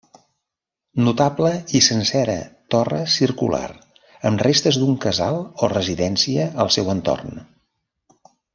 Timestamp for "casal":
5.05-5.39